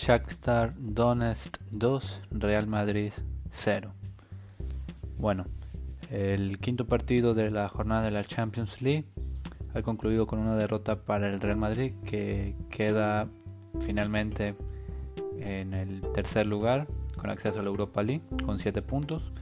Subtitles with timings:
[0.00, 3.12] Shakhtar Donetsk 2, Real Madrid
[3.50, 3.92] 0.
[5.18, 5.46] Bueno,
[6.08, 9.06] el quinto partido de la jornada de la Champions League
[9.74, 13.28] ha concluido con una derrota para el Real Madrid que queda
[13.80, 14.54] finalmente
[15.40, 16.86] en el tercer lugar
[17.16, 19.32] con acceso a la Europa League con 7 puntos,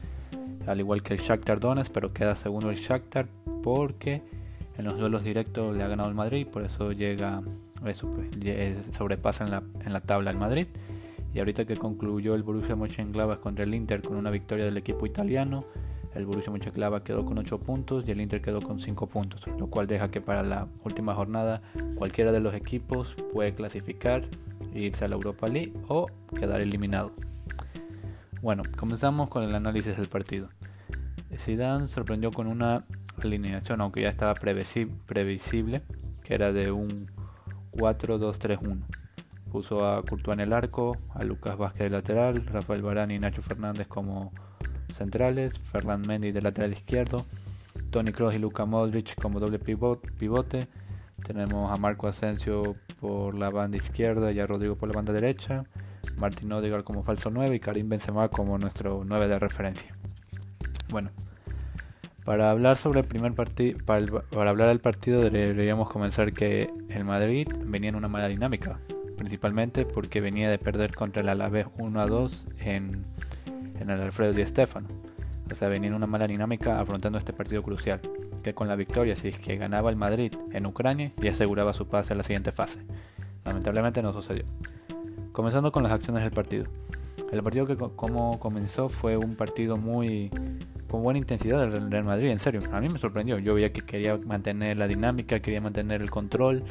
[0.67, 3.29] al igual que el Shakhtar Donetsk, pero queda segundo el Shakhtar
[3.63, 4.23] porque
[4.79, 7.43] en los duelos directos le ha ganado el Madrid, por eso llega
[7.85, 8.31] eso pues,
[8.97, 10.67] sobrepasa en la, en la tabla el Madrid.
[11.35, 15.05] Y ahorita que concluyó el Borussia Mönchengladbach contra el Inter con una victoria del equipo
[15.05, 15.65] italiano,
[16.15, 19.67] el Borussia Mönchengladbach quedó con 8 puntos y el Inter quedó con 5 puntos, lo
[19.67, 21.61] cual deja que para la última jornada
[21.95, 24.25] cualquiera de los equipos puede clasificar
[24.75, 26.07] irse a la Europa League o
[26.39, 27.13] quedar eliminado.
[28.41, 30.49] Bueno, comenzamos con el análisis del partido.
[31.37, 32.87] Zidane sorprendió con una
[33.23, 35.83] alineación, aunque ya estaba previsible,
[36.23, 37.11] que era de un
[37.73, 38.81] 4-2-3-1.
[39.51, 43.43] Puso a Courtois en el arco, a Lucas Vázquez de lateral, Rafael Barán y Nacho
[43.43, 44.33] Fernández como
[44.93, 47.25] centrales, Fernand Mendy de lateral izquierdo,
[47.91, 50.69] Tony Kroos y Luka Modric como doble pivote.
[51.25, 55.65] Tenemos a Marco Asensio por la banda izquierda y a Rodrigo por la banda derecha.
[56.17, 59.95] Martín Odegaard como falso 9 y Karim Benzema como nuestro 9 de referencia.
[60.89, 61.11] Bueno,
[62.27, 64.05] para hablar sobre el primer partido, para,
[64.51, 68.81] hablar del partido deberíamos comenzar que el Madrid venía en una mala dinámica,
[69.17, 73.07] principalmente porque venía de perder contra el Alavés 1 a 2 en,
[73.79, 74.89] el Alfredo Di Stéfano.
[75.49, 78.01] O sea, venía en una mala dinámica afrontando este partido crucial,
[78.43, 81.87] que con la victoria, si es que ganaba el Madrid en Ucrania, ya aseguraba su
[81.87, 82.81] pase a la siguiente fase.
[83.45, 84.45] Lamentablemente no sucedió.
[85.31, 86.65] Comenzando con las acciones del partido.
[87.31, 90.29] El partido que como comenzó fue un partido muy
[90.99, 93.39] buena intensidad el Real Madrid, en serio, a mí me sorprendió.
[93.39, 96.65] Yo veía que quería mantener la dinámica, quería mantener el control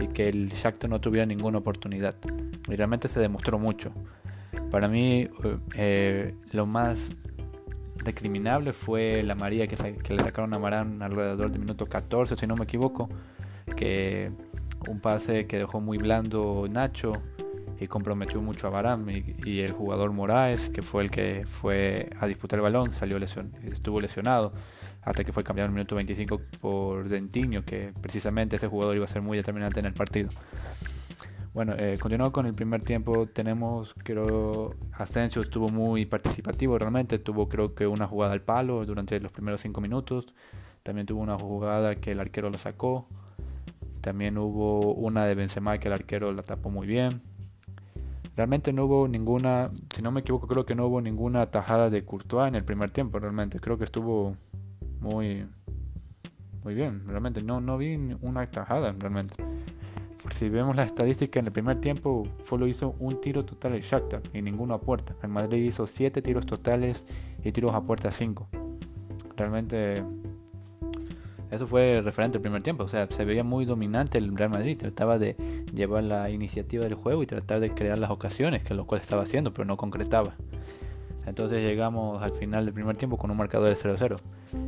[0.00, 2.14] y que el Shakhtar no tuviera ninguna oportunidad.
[2.68, 3.92] Y realmente se demostró mucho.
[4.70, 5.28] Para mí
[5.76, 7.10] eh, lo más
[7.96, 12.46] recriminable fue la María que, que, le sacaron a Marán alrededor del minuto 14, si
[12.46, 13.08] no me equivoco,
[13.76, 14.30] que
[14.88, 17.14] un pase que dejó muy blando Nacho
[17.80, 22.26] y comprometió mucho a Barán y, el jugador Moraes, que fue el que fue a
[22.26, 24.52] disputar el balón, salió lesion, estuvo lesionado
[25.02, 29.04] hasta que fue cambiado en el minuto 25 por Dentiño, que precisamente ese jugador iba
[29.04, 30.30] a ser muy determinante en el partido.
[31.52, 37.48] Bueno, eh, continuando con el primer tiempo, tenemos, creo, Asensio estuvo muy participativo realmente, tuvo
[37.48, 40.34] creo que una jugada al palo durante los primeros 5 minutos,
[40.82, 43.06] también tuvo una jugada que el arquero lo sacó,
[44.00, 47.20] también hubo una de Benzema que el arquero la tapó muy bien,
[48.36, 52.04] Realmente no hubo ninguna, si no me equivoco, creo que no hubo ninguna tajada de
[52.04, 53.60] Courtois en el primer tiempo, realmente.
[53.60, 54.34] Creo que estuvo
[55.00, 55.46] muy
[56.64, 57.42] muy bien, realmente.
[57.42, 59.44] No, no vi una tajada, realmente.
[60.30, 64.22] Si vemos la estadística en el primer tiempo, solo hizo un tiro total el Shakhtar
[64.32, 65.14] y ninguno a puerta.
[65.22, 67.04] El Madrid hizo 7 tiros totales
[67.44, 68.48] y tiros a puerta 5.
[69.36, 70.02] Realmente
[71.50, 74.78] eso fue referente al primer tiempo, o sea, se veía muy dominante el Real Madrid,
[74.78, 75.36] trataba de
[75.74, 79.22] llevar la iniciativa del juego y tratar de crear las ocasiones, que lo cual estaba
[79.22, 80.34] haciendo, pero no concretaba.
[81.26, 84.20] Entonces llegamos al final del primer tiempo con un marcador de 0-0.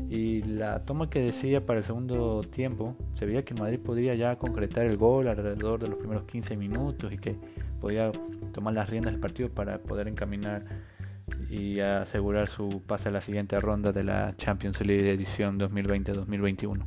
[0.08, 4.14] Y la toma que decía para el segundo tiempo, se veía que el Madrid podía
[4.14, 7.36] ya concretar el gol alrededor de los primeros 15 minutos y que
[7.80, 8.10] podía
[8.52, 10.64] tomar las riendas del partido para poder encaminar
[11.50, 16.84] y asegurar su pase a la siguiente ronda de la Champions League edición 2020-2021.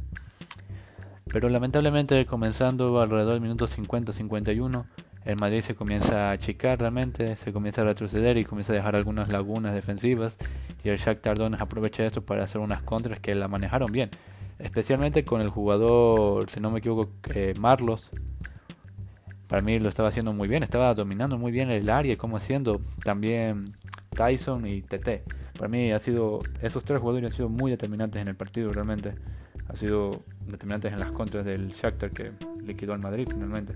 [1.31, 4.85] Pero lamentablemente comenzando alrededor del minuto 50-51,
[5.25, 8.95] el Madrid se comienza a achicar realmente, se comienza a retroceder y comienza a dejar
[8.95, 10.37] algunas lagunas defensivas
[10.83, 14.09] y el Shakhtar Donetsk aprovecha esto para hacer unas contras que la manejaron bien,
[14.57, 18.09] especialmente con el jugador, si no me equivoco, eh, Marlos.
[19.47, 22.81] Para mí lo estaba haciendo muy bien, estaba dominando muy bien el área, como haciendo
[23.03, 23.65] también
[24.15, 25.23] Tyson y TT.
[25.57, 29.15] Para mí ha sido, esos tres jugadores han sido muy determinantes en el partido realmente.
[29.69, 32.31] Ha sido determinantes en las contras del Shakhtar que
[32.63, 33.75] liquidó al Madrid finalmente.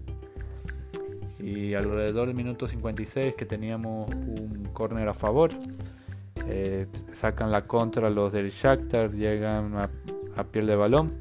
[1.39, 5.51] Y alrededor del minuto 56 que teníamos un córner a favor,
[6.47, 9.89] eh, sacan la contra los del Shakhtar, llegan a,
[10.35, 11.11] a piel de balón,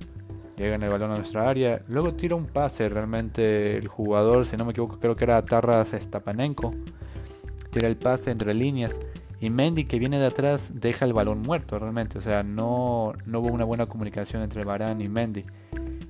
[0.57, 1.83] llegan el balón a nuestra área.
[1.89, 5.93] Luego tira un pase realmente el jugador, si no me equivoco creo que era Tarras
[5.93, 6.75] Stapanenko
[7.73, 9.01] tira el pase entre líneas
[9.43, 13.41] y Mendy que viene de atrás deja el balón muerto realmente, o sea, no, no
[13.41, 15.45] hubo una buena comunicación entre Barán y Mendy.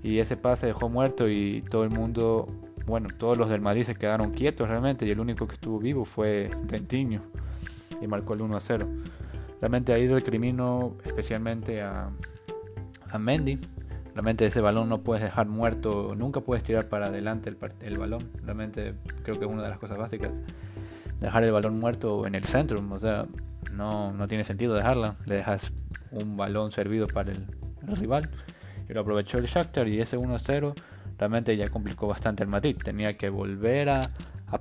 [0.02, 2.46] Y ese pase dejó muerto y todo el mundo,
[2.84, 6.04] bueno, todos los del Madrid se quedaron quietos realmente y el único que estuvo vivo
[6.04, 7.22] fue Dentiño
[8.02, 8.86] y marcó el 1 a 0.
[9.62, 12.10] Realmente ahí recrimino especialmente a,
[13.08, 13.58] a Mendy.
[14.12, 18.28] Realmente ese balón no puedes dejar muerto, nunca puedes tirar para adelante el, el balón.
[18.44, 18.92] Realmente
[19.22, 20.38] creo que es una de las cosas básicas
[21.22, 22.82] dejar el balón muerto en el centro.
[22.90, 23.26] O sea,
[23.72, 25.16] no, no tiene sentido dejarla.
[25.24, 25.72] Le dejas
[26.10, 27.46] un balón servido para el,
[27.86, 28.28] rival.
[28.88, 30.74] Y lo aprovechó el Shakhtar y ese 1-0
[31.18, 32.76] realmente ya complicó bastante el Madrid.
[32.82, 34.02] Tenía que volver a,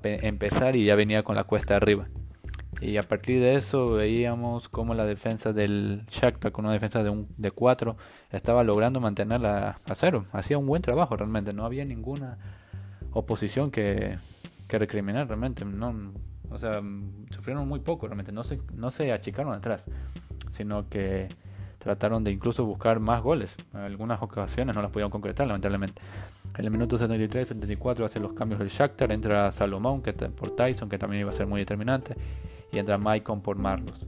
[0.04, 2.08] empezar y ya venía con la cuesta arriba.
[2.80, 7.10] Y a partir de eso veíamos como la defensa del Shakhtar con una defensa de
[7.10, 7.98] un de 4
[8.32, 10.26] estaba logrando mantenerla a cero.
[10.32, 12.38] Hacía un buen trabajo realmente, no había ninguna
[13.12, 14.18] oposición que,
[14.68, 15.66] que recriminar realmente.
[15.66, 15.94] No,
[16.52, 16.82] o sea,
[17.32, 19.86] sufrieron muy poco realmente, no se, no se achicaron atrás,
[20.50, 21.30] sino que
[21.78, 23.56] trataron de incluso buscar más goles.
[23.74, 26.02] En algunas ocasiones no las pudieron concretar, lamentablemente.
[26.58, 30.98] En el minuto 73-74 hace los cambios del Shakhtar, entra Salomón que por Tyson, que
[30.98, 32.16] también iba a ser muy determinante,
[32.72, 34.06] y entra Maicon por Marlos.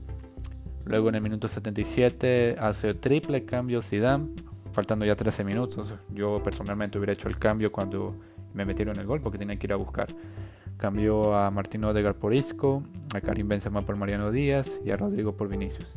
[0.84, 4.28] Luego en el minuto 77 hace triple cambio Zidane,
[4.72, 5.94] faltando ya 13 minutos.
[6.12, 8.14] Yo personalmente hubiera hecho el cambio cuando
[8.52, 10.08] me metieron el gol porque tenía que ir a buscar.
[10.76, 12.82] Cambió a Martino Odegaard por Isco,
[13.14, 15.96] a Karim Benzema por Mariano Díaz y a Rodrigo por Vinicius.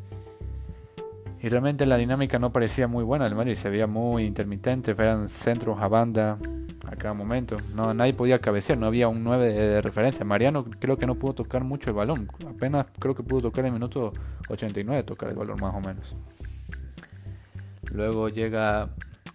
[1.42, 5.30] Y realmente la dinámica no parecía muy buena del Madrid, se veía muy intermitente, eran
[5.30, 6.38] centros a banda
[6.86, 7.58] a cada momento.
[7.76, 10.26] No, nadie podía cabecear, no había un 9 de, referencia.
[10.26, 13.68] Mariano creo que no pudo tocar mucho el balón, apenas creo que pudo tocar en
[13.68, 14.12] el minuto
[14.50, 16.16] 89, tocar el balón más o menos.
[17.92, 18.90] Luego llega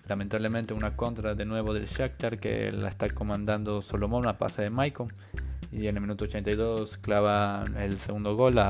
[0.06, 4.70] lamentablemente una contra de nuevo del Shakhtar que la está comandando Solomón, a pase de
[4.70, 5.12] Maicon.
[5.70, 8.60] Y en el minuto 82 clava el segundo gol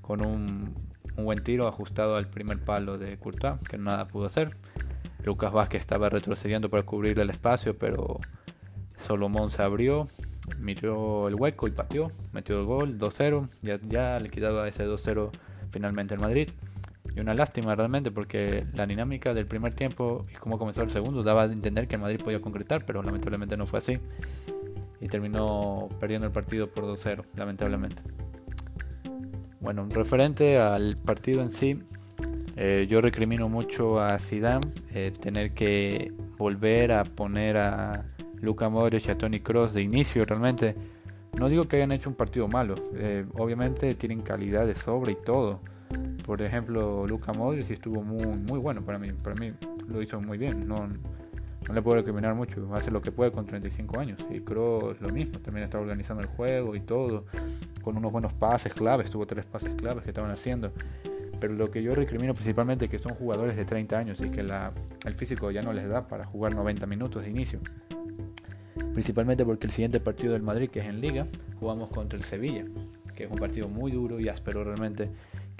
[0.00, 0.74] con un
[1.16, 4.56] buen tiro ajustado al primer palo de Courtois, que nada pudo hacer.
[5.24, 8.20] Lucas Vázquez estaba retrocediendo para cubrirle el espacio, pero
[8.96, 10.08] Solomón se abrió,
[10.58, 15.30] miró el hueco y pateó, metió el gol, 2-0, ya, ya liquidaba ese 2-0
[15.70, 16.48] finalmente el Madrid.
[17.14, 21.22] Y una lástima realmente porque la dinámica del primer tiempo y cómo comenzó el segundo
[21.22, 23.98] daba a entender que el Madrid podía concretar, pero lamentablemente no fue así.
[25.00, 28.02] Y terminó perdiendo el partido por 2-0, lamentablemente.
[29.60, 31.82] Bueno, referente al partido en sí,
[32.56, 34.60] eh, yo recrimino mucho a Zidane
[34.92, 38.04] eh, tener que volver a poner a
[38.40, 40.74] Luca Modric y a Tony Cross de inicio realmente.
[41.38, 45.16] No digo que hayan hecho un partido malo, eh, obviamente tienen calidad de sobra y
[45.16, 45.60] todo.
[46.24, 49.52] Por ejemplo, Luca Modric estuvo muy, muy bueno para mí, para mí
[49.88, 50.68] lo hizo muy bien.
[50.68, 54.20] No, no le puedo recriminar mucho, hace lo que puede con 35 años.
[54.30, 57.26] Y Kroos lo mismo, también está organizando el juego y todo,
[57.82, 60.72] con unos buenos pases claves, tuvo tres pases claves que estaban haciendo.
[61.40, 64.40] Pero lo que yo recrimino principalmente es que son jugadores de 30 años y que
[64.40, 67.60] el físico ya no les da para jugar 90 minutos de inicio.
[68.92, 71.26] Principalmente porque el siguiente partido del Madrid, que es en Liga,
[71.58, 72.64] jugamos contra el Sevilla,
[73.14, 75.10] que es un partido muy duro y áspero realmente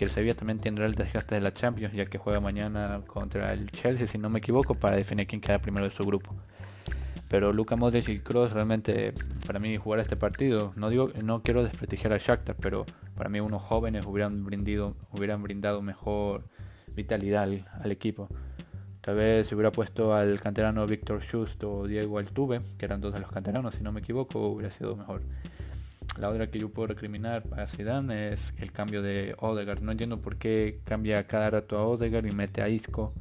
[0.00, 3.52] que el Sevilla también tendrá el desgaste de la Champions, ya que juega mañana contra
[3.52, 6.34] el Chelsea, si no me equivoco, para definir quién queda primero de su grupo.
[7.28, 9.12] Pero Luka Modric y Kroos realmente,
[9.46, 13.40] para mí, jugar este partido, no digo, no quiero desprestigiar al Shakhtar, pero para mí
[13.40, 16.44] unos jóvenes hubieran, brindado, hubieran brindado mejor
[16.96, 18.30] vitalidad al, equipo.
[19.02, 23.12] Tal vez si hubiera puesto al canterano Víctor Schust o Diego Altuve, que eran dos
[23.12, 25.20] de los canteranos, si no me equivoco, hubiera sido mejor.
[26.18, 29.80] La otra que yo puedo recriminar a Zidane es el cambio de Odegaard.
[29.80, 33.14] No entiendo por qué cambia cada rato a Odegaard y mete a Isco.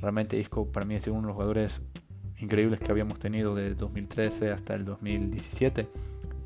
[0.00, 1.82] Realmente Isco para mí es uno de los jugadores
[2.38, 5.86] increíbles que habíamos tenido de 2013 hasta el 2017.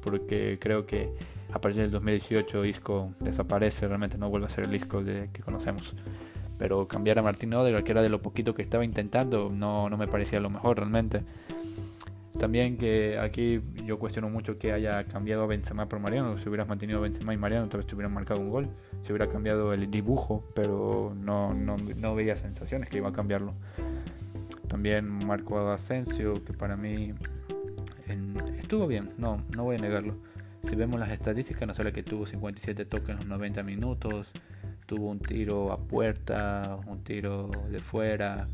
[0.03, 1.11] Porque creo que
[1.53, 5.43] a partir del 2018 Isco desaparece, realmente no vuelve a ser el Isco de, que
[5.43, 5.95] conocemos.
[6.59, 9.97] Pero cambiar a Martín Odegaard, que era de lo poquito que estaba intentando, no, no
[9.97, 11.23] me parecía lo mejor realmente.
[12.39, 16.37] También que aquí yo cuestiono mucho que haya cambiado a Benzema por Mariano.
[16.37, 18.69] Si hubieras mantenido Benzema y Mariano, tal vez te hubieran marcado un gol.
[19.03, 23.55] Se hubiera cambiado el dibujo, pero no, no, no veía sensaciones que iba a cambiarlo.
[24.69, 27.15] También Marco Asensio, que para mí
[28.59, 30.17] estuvo bien, no, no voy a negarlo.
[30.65, 34.31] Si vemos las estadísticas, no solo que tuvo 57 toques en los 90 minutos,
[34.85, 38.49] tuvo un tiro a puerta, un tiro de fuera,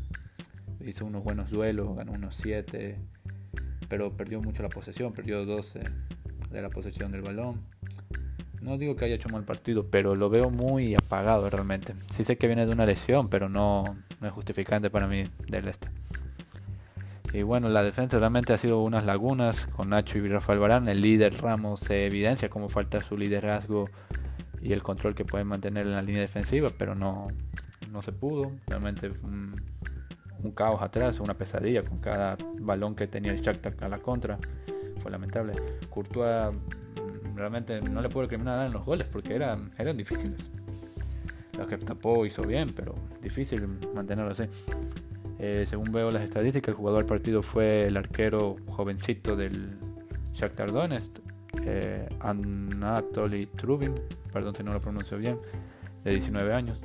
[0.79, 2.97] hizo unos buenos duelos, ganó unos 7
[3.89, 5.81] pero perdió mucho la posesión, perdió 12
[6.51, 7.61] de la posesión del balón.
[8.61, 11.93] No digo que haya hecho mal partido, pero lo veo muy apagado realmente.
[12.09, 15.89] Sí sé que viene de una lesión, pero no, es justificante para mí del este.
[17.33, 20.87] Y bueno, la defensa realmente ha sido unas lagunas con Nacho y Rafael Barán.
[20.87, 23.89] El líder Ramos se evidencia como falta su liderazgo
[24.61, 27.27] y el control que pueden mantener en la línea defensiva, pero no,
[27.91, 28.49] no se pudo.
[28.67, 29.61] Realmente un,
[30.43, 34.37] un caos atrás, una pesadilla con cada balón que tenía el Shakhtar a la contra.
[35.01, 35.53] Fue lamentable.
[35.89, 40.49] Courtois mm, realmente no le puedo recriminar en los goles porque eran, eran difíciles.
[41.57, 44.43] Los que tapó hizo bien, pero difícil mantenerlo así.
[45.39, 49.77] Eh, según veo las estadísticas, el jugador del partido fue el arquero jovencito del
[50.33, 51.19] Shakhtar Donetsk,
[51.65, 53.93] eh, Anatoly Trubin,
[54.31, 55.37] perdón si no lo pronuncio bien,
[56.03, 56.81] de 19 años.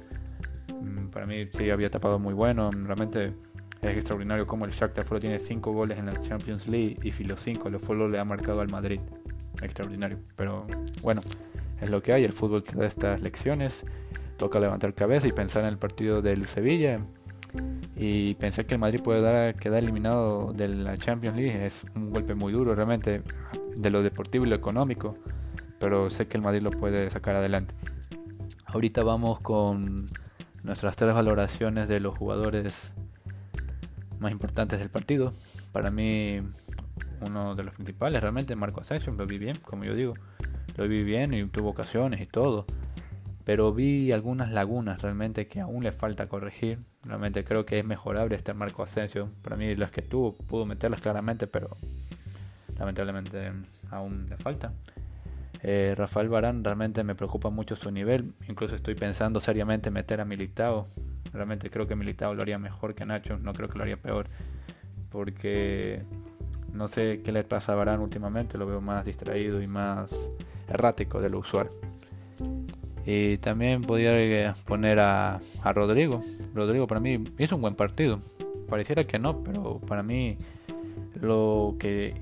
[0.80, 3.32] Mm, para mí sí había tapado muy bueno, realmente
[3.82, 7.40] es extraordinario como el Shakhtar solo tiene 5 goles en la Champions League y los
[7.40, 9.00] 5 los solo le ha marcado al Madrid.
[9.62, 10.66] Extraordinario, pero
[11.02, 11.20] bueno,
[11.80, 13.84] es lo que hay, el fútbol de estas lecciones.
[14.36, 17.00] Toca levantar cabeza y pensar en el partido del Sevilla
[17.96, 22.10] y pensar que el Madrid puede dar, quedar eliminado de la Champions League es un
[22.10, 23.22] golpe muy duro realmente
[23.76, 25.16] de lo deportivo y lo económico,
[25.80, 27.74] pero sé que el Madrid lo puede sacar adelante.
[28.66, 30.06] Ahorita vamos con
[30.62, 32.92] nuestras tres valoraciones de los jugadores
[34.20, 35.32] más importantes del partido.
[35.72, 36.40] Para mí,
[37.20, 40.14] uno de los principales realmente, Marco Asensio, lo vi bien, como yo digo.
[40.76, 42.66] Lo vi bien y tuvo ocasiones y todo.
[43.44, 46.80] Pero vi algunas lagunas realmente que aún le falta corregir.
[47.02, 49.30] Realmente creo que es mejorable este Marco Asensio.
[49.42, 51.76] Para mí las que tuvo pudo meterlas claramente, pero
[52.78, 53.52] lamentablemente
[53.90, 54.72] aún le falta.
[55.62, 58.34] Eh, Rafael Barán realmente me preocupa mucho su nivel.
[58.48, 60.86] Incluso estoy pensando seriamente meter a Militao.
[61.38, 63.38] Realmente creo que Militao lo haría mejor que Nacho.
[63.38, 64.26] No creo que lo haría peor.
[65.10, 66.02] Porque
[66.72, 68.58] no sé qué le pasa a últimamente.
[68.58, 70.30] Lo veo más distraído y más
[70.68, 71.68] errático de lo usual.
[73.06, 76.20] Y también podría poner a, a Rodrigo.
[76.54, 78.20] Rodrigo para mí hizo un buen partido.
[78.68, 80.36] Pareciera que no, pero para mí
[81.20, 82.14] lo que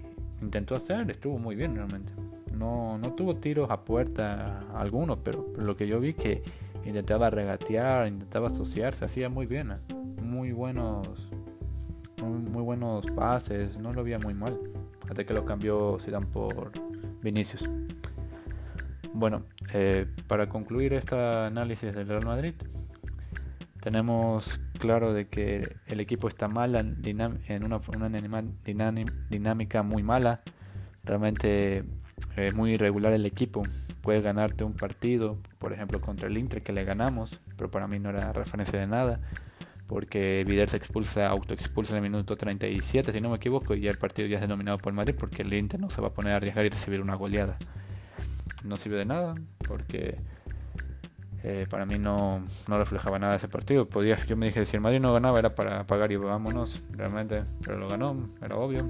[0.42, 2.12] intentó hacer estuvo muy bien realmente.
[2.56, 6.42] No, no tuvo tiros a puerta algunos, pero, lo que yo vi que
[6.87, 9.75] intentaba regatear, intentaba asociarse, hacía muy bien.
[10.23, 11.31] Muy buenos
[12.26, 14.59] muy, buenos pases, no lo veía muy mal.
[15.09, 16.73] Hasta que lo cambió Zidane por
[17.23, 17.64] Vinicius.
[19.12, 22.55] Bueno, eh, para concluir este análisis del Real Madrid,
[23.81, 28.93] tenemos claro de que el equipo está mal en una, una
[29.31, 30.43] dinámica muy mala.
[31.05, 31.85] Realmente
[32.37, 33.62] es muy irregular el equipo.
[34.02, 37.99] Puede ganarte un partido, por ejemplo contra el Inter que le ganamos, pero para mí
[37.99, 39.20] no era referencia de nada,
[39.87, 43.90] porque Vidal se expulsa, autoexpulsa en el minuto 37, si no me equivoco, y ya
[43.90, 46.32] el partido ya es denominado por Madrid, porque el Inter no se va a poner
[46.32, 47.56] a arriesgar y recibir una goleada.
[48.64, 49.35] No sirve de nada,
[49.66, 50.18] porque
[51.49, 53.88] eh, para mí no, no, reflejaba nada ese partido.
[53.88, 57.45] Podía, yo me dije, si el Madrid no ganaba era para pagar y vámonos, realmente,
[57.65, 58.85] pero lo ganó, era obvio.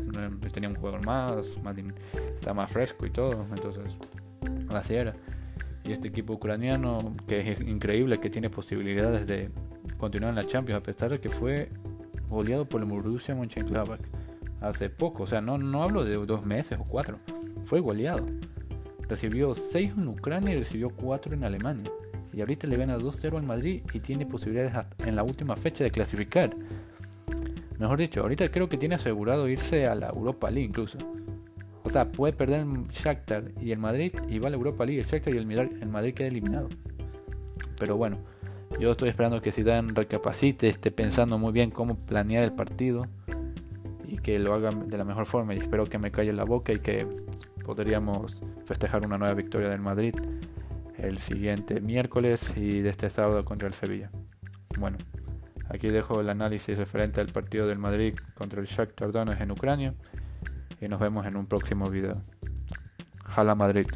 [0.55, 1.77] Tenía un jugador más, más
[2.35, 3.95] está más fresco y todo, entonces
[4.71, 5.13] así era.
[5.85, 9.51] Y este equipo ucraniano, que es increíble, que tiene posibilidades de
[9.99, 11.69] continuar en la Champions, a pesar de que fue
[12.31, 14.01] goleado por el Borussia Mönchengladbach
[14.63, 17.19] hace poco, o sea, no, no hablo de dos meses o cuatro,
[17.67, 18.25] fue goleado.
[19.11, 21.93] Recibió 6 en Ucrania y recibió 4 en Alemania
[22.37, 25.91] y ahorita le gana 2-0 al Madrid y tiene posibilidades en la última fecha de
[25.91, 26.55] clasificar.
[27.79, 30.99] Mejor dicho, ahorita creo que tiene asegurado irse a la Europa League incluso.
[31.83, 35.01] O sea, puede perder el Shakhtar y el Madrid y va a la Europa League
[35.01, 36.69] el Shakhtar y el, el Madrid queda eliminado.
[37.81, 38.19] Pero bueno,
[38.79, 43.07] yo estoy esperando que Zidane recapacite, esté pensando muy bien cómo planear el partido
[44.05, 46.75] y que lo haga de la mejor forma y espero que me calle la boca
[46.75, 47.07] y que
[47.65, 50.15] podríamos festejar una nueva victoria del Madrid
[50.99, 54.11] el siguiente miércoles y de este sábado contra el Sevilla.
[54.79, 54.99] Bueno,
[55.69, 59.95] aquí dejo el análisis referente al partido del Madrid contra el Shakhtar Donetsk en Ucrania
[60.81, 62.23] y nos vemos en un próximo video.
[63.25, 63.87] Jala Madrid.